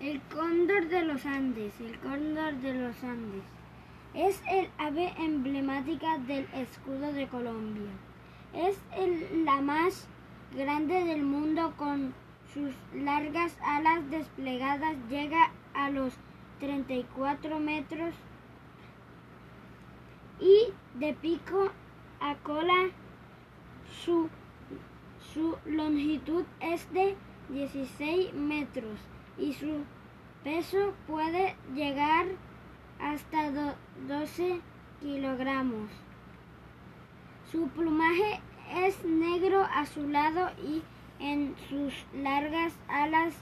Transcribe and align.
El 0.00 0.18
cóndor 0.34 0.88
de 0.88 1.04
los 1.04 1.26
Andes, 1.26 1.78
el 1.78 1.98
cóndor 1.98 2.54
de 2.54 2.72
los 2.72 3.04
Andes. 3.04 3.42
Es 4.14 4.42
el 4.50 4.70
ave 4.78 5.12
emblemática 5.18 6.16
del 6.16 6.48
escudo 6.54 7.12
de 7.12 7.28
Colombia. 7.28 7.90
Es 8.54 8.78
la 9.44 9.60
más 9.60 10.08
grande 10.56 11.04
del 11.04 11.22
mundo 11.22 11.74
con 11.76 12.14
sus 12.54 12.72
largas 12.94 13.54
alas 13.62 14.08
desplegadas. 14.08 14.96
Llega 15.10 15.50
a 15.74 15.90
los 15.90 16.14
34 16.60 17.60
metros 17.60 18.14
y 20.40 20.72
de 20.98 21.12
pico 21.12 21.72
a 22.20 22.36
cola 22.36 22.88
su, 24.02 24.30
su 25.34 25.58
longitud 25.66 26.44
es 26.58 26.90
de 26.90 27.16
16 27.50 28.32
metros 28.32 28.98
y 29.40 29.52
su 29.54 29.84
peso 30.44 30.94
puede 31.06 31.56
llegar 31.74 32.26
hasta 33.00 33.74
12 34.06 34.60
kilogramos. 35.00 35.90
Su 37.50 37.68
plumaje 37.68 38.40
es 38.74 39.04
negro 39.04 39.66
azulado 39.74 40.50
y 40.62 40.82
en 41.18 41.54
sus 41.68 41.92
largas 42.14 42.72
alas 42.88 43.34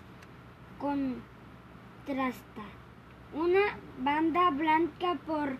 contrasta 0.78 2.62
una 3.34 3.60
banda 3.98 4.50
blanca 4.50 5.18
por 5.26 5.58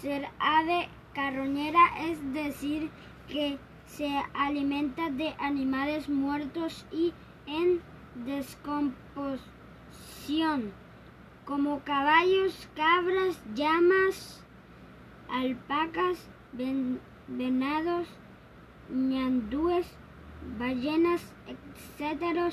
ser 0.00 0.26
ave 0.38 0.88
carroñera, 1.14 1.80
es 2.10 2.32
decir, 2.32 2.90
que 3.28 3.58
se 3.86 4.10
alimenta 4.34 5.10
de 5.10 5.34
animales 5.38 6.08
muertos 6.08 6.84
y 6.90 7.14
en 7.46 7.80
descomposición, 8.26 9.55
como 11.44 11.80
caballos, 11.84 12.68
cabras, 12.74 13.40
llamas, 13.54 14.42
alpacas, 15.30 16.18
venados, 17.28 18.08
ñandúes, 18.90 19.86
ballenas, 20.58 21.22
etc. 21.46 22.52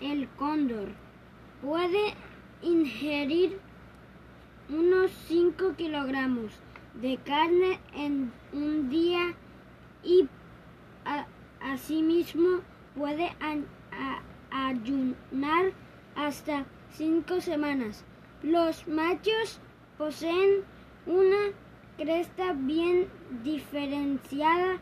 El 0.00 0.28
cóndor 0.36 0.88
puede 1.62 2.14
ingerir 2.62 3.58
unos 4.68 5.10
5 5.28 5.74
kilogramos 5.76 6.52
de 6.94 7.16
carne 7.18 7.80
en 7.94 8.32
un 8.52 8.90
día 8.90 9.34
y 10.04 10.28
asimismo 11.60 12.60
puede 12.94 13.30
ayunar 14.50 15.72
hasta 16.14 16.66
cinco 16.92 17.40
semanas. 17.40 18.04
Los 18.42 18.86
machos 18.88 19.60
poseen 19.98 20.64
una 21.06 21.52
cresta 21.98 22.54
bien 22.54 23.08
diferenciada 23.42 24.78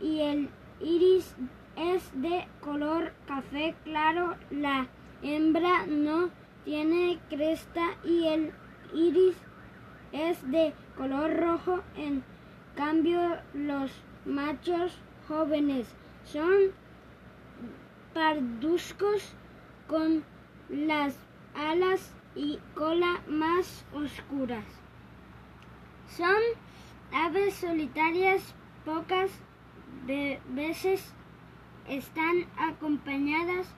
y 0.00 0.20
el 0.20 0.48
iris 0.80 1.34
es 1.76 2.10
de 2.20 2.46
color 2.60 3.12
café 3.26 3.74
claro. 3.84 4.36
La 4.50 4.86
hembra 5.22 5.86
no 5.86 6.30
tiene 6.64 7.18
cresta 7.30 7.96
y 8.04 8.26
el 8.26 8.52
iris 8.94 9.36
es 10.12 10.50
de 10.50 10.74
color 10.96 11.36
rojo. 11.36 11.82
En 11.96 12.22
cambio, 12.74 13.38
los 13.54 13.90
machos 14.24 14.98
jóvenes 15.28 15.86
son 16.24 16.72
parduzcos 18.12 19.34
con 19.88 20.22
las 20.68 21.16
alas 21.54 22.14
y 22.34 22.58
cola 22.74 23.20
más 23.28 23.84
oscuras. 23.92 24.64
Son 26.08 26.42
aves 27.12 27.54
solitarias, 27.54 28.54
pocas 28.84 29.30
veces 30.06 31.14
están 31.88 32.46
acompañadas, 32.58 33.74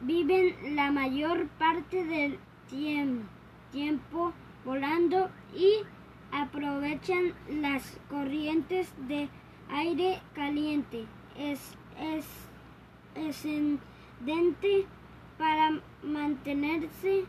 viven 0.00 0.76
la 0.76 0.90
mayor 0.90 1.48
parte 1.58 2.04
del 2.04 2.38
tiempo 3.72 4.32
volando 4.64 5.30
y 5.54 5.78
aprovechan 6.32 7.34
las 7.48 7.98
corrientes 8.08 8.92
de 9.08 9.28
aire 9.70 10.20
caliente. 10.34 11.06
Es, 11.36 11.76
es 11.98 12.26
para 15.40 15.80
mantenerse 16.02 17.24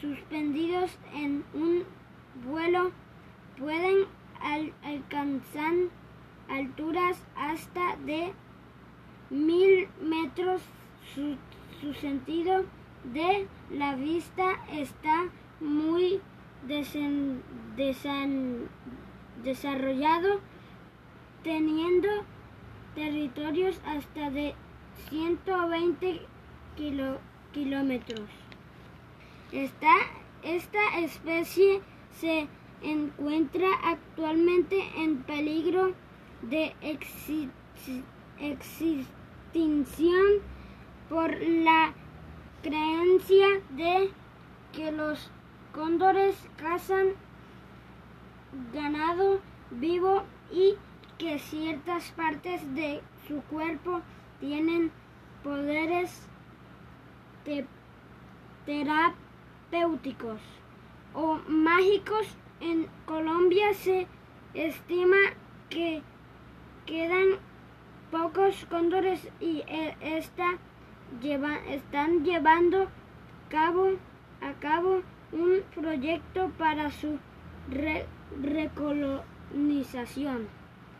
suspendidos 0.00 0.90
en 1.14 1.44
un 1.54 1.84
vuelo. 2.44 2.90
Pueden 3.56 4.06
alcanzar 4.82 5.74
alturas 6.48 7.24
hasta 7.36 7.96
de 8.04 8.32
mil 9.30 9.88
metros. 10.02 10.60
Su, 11.14 11.36
sentido 11.94 12.64
de 13.14 13.46
la 13.70 13.94
vista 13.94 14.56
está 14.72 15.28
muy 15.60 16.20
desarrollado, 19.42 20.40
teniendo 21.42 22.08
territorios 22.94 23.80
hasta 23.86 24.30
de 24.30 24.54
120 25.08 26.20
kilómetros. 27.52 28.28
Esta, 29.52 29.94
esta 30.42 30.98
especie 30.98 31.80
se 32.20 32.48
encuentra 32.82 33.68
actualmente 33.84 34.76
en 34.96 35.22
peligro 35.22 35.94
de 36.42 36.74
extinción 38.40 40.26
por 41.08 41.30
la 41.40 41.92
creencia 42.62 43.46
de 43.70 44.10
que 44.72 44.92
los 44.92 45.30
cóndores 45.74 46.36
cazan 46.56 47.08
ganado 48.72 49.40
vivo 49.70 50.24
y 50.52 50.74
que 51.18 51.38
ciertas 51.38 52.10
partes 52.12 52.74
de 52.74 53.02
su 53.28 53.42
cuerpo 53.42 54.00
tienen 54.40 54.90
poderes 55.42 56.29
terapéuticos 58.66 60.40
o 61.14 61.38
mágicos. 61.48 62.36
En 62.60 62.88
Colombia 63.06 63.72
se 63.72 64.06
estima 64.52 65.16
que 65.70 66.02
quedan 66.84 67.38
pocos 68.10 68.66
cóndores 68.68 69.26
y 69.40 69.62
e, 69.66 69.96
están 70.18 70.58
llevando 72.24 72.88
cabo, 73.48 73.92
a 74.40 74.52
cabo 74.60 75.02
un 75.32 75.62
proyecto 75.74 76.50
para 76.58 76.90
su 76.90 77.18
recolonización. 78.42 80.59